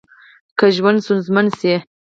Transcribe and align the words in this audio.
که 0.57 0.65
ژوند 0.75 0.97
ستونزمن 1.05 1.47
شي 1.59 1.73